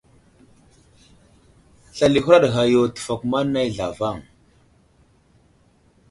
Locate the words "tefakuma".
2.95-3.39